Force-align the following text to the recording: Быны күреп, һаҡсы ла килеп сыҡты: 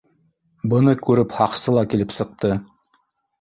Быны 0.71 0.93
күреп, 1.07 1.35
һаҡсы 1.41 1.75
ла 1.77 1.85
килеп 1.93 2.17
сыҡты: 2.17 2.51